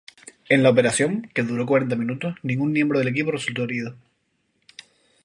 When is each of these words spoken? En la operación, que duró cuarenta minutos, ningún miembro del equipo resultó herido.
En 0.49 0.63
la 0.63 0.71
operación, 0.71 1.29
que 1.35 1.43
duró 1.43 1.67
cuarenta 1.67 1.95
minutos, 1.95 2.33
ningún 2.41 2.71
miembro 2.71 2.97
del 2.97 3.09
equipo 3.09 3.29
resultó 3.29 3.65
herido. 3.65 3.95